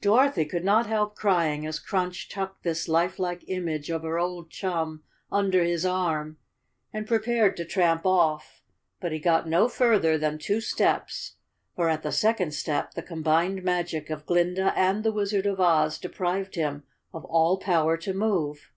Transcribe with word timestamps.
Dorothy 0.00 0.46
could 0.46 0.64
not 0.64 0.88
help 0.88 1.14
crying 1.14 1.64
as 1.64 1.78
Crunch 1.78 2.28
tucked 2.28 2.64
this 2.64 2.88
lifelike 2.88 3.44
image 3.48 3.88
of 3.88 4.02
her 4.02 4.18
old 4.18 4.50
chum 4.50 5.04
under 5.30 5.62
his 5.62 5.86
arm 5.86 6.38
and 6.92 7.06
pre¬ 7.06 7.24
pared 7.24 7.56
to 7.56 7.64
tramp 7.64 8.04
off. 8.04 8.64
But 8.98 9.12
he 9.12 9.20
got 9.20 9.46
no 9.46 9.68
further 9.68 10.18
than 10.18 10.38
two 10.38 10.60
steps, 10.60 11.36
for 11.76 11.88
at 11.88 12.02
the 12.02 12.10
second 12.10 12.52
step 12.52 12.94
the 12.94 13.02
combined 13.04 13.62
magic 13.62 14.10
of 14.10 14.26
Glinda 14.26 14.76
and 14.76 15.04
the 15.04 15.12
Wizard 15.12 15.46
of 15.46 15.60
Oz 15.60 16.00
deprived 16.00 16.56
him 16.56 16.82
of 17.14 17.24
all 17.26 17.56
power 17.60 17.96
to 17.98 18.12
move. 18.12 18.72